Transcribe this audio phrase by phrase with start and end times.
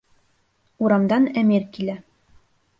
[0.85, 2.01] Урамдан Әмир килә.